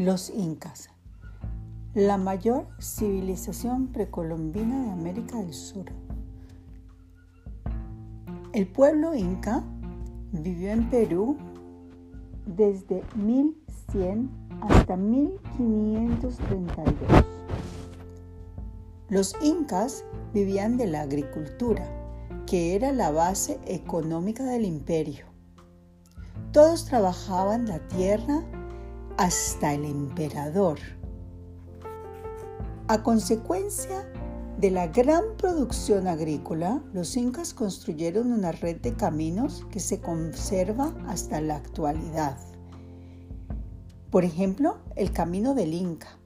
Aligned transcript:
Los 0.00 0.30
incas, 0.30 0.88
la 1.92 2.16
mayor 2.16 2.66
civilización 2.80 3.88
precolombina 3.88 4.86
de 4.86 4.92
América 4.92 5.36
del 5.36 5.52
Sur. 5.52 5.84
El 8.54 8.66
pueblo 8.66 9.14
inca 9.14 9.62
vivió 10.32 10.70
en 10.70 10.88
Perú 10.88 11.36
desde 12.46 13.04
1100 13.14 14.30
hasta 14.62 14.96
1532. 14.96 16.94
Los 19.10 19.36
incas 19.42 20.06
vivían 20.32 20.78
de 20.78 20.86
la 20.86 21.02
agricultura, 21.02 21.84
que 22.46 22.74
era 22.74 22.90
la 22.92 23.10
base 23.10 23.60
económica 23.66 24.44
del 24.44 24.64
imperio. 24.64 25.26
Todos 26.52 26.86
trabajaban 26.86 27.66
la 27.66 27.86
tierra 27.88 28.42
hasta 29.16 29.74
el 29.74 29.84
emperador. 29.84 30.78
A 32.88 33.02
consecuencia 33.02 34.10
de 34.58 34.70
la 34.70 34.88
gran 34.88 35.22
producción 35.38 36.06
agrícola, 36.06 36.82
los 36.92 37.16
incas 37.16 37.54
construyeron 37.54 38.32
una 38.32 38.52
red 38.52 38.80
de 38.80 38.94
caminos 38.94 39.66
que 39.70 39.80
se 39.80 40.00
conserva 40.00 40.94
hasta 41.06 41.40
la 41.40 41.56
actualidad. 41.56 42.36
Por 44.10 44.24
ejemplo, 44.24 44.78
el 44.96 45.12
Camino 45.12 45.54
del 45.54 45.72
Inca, 45.72 46.19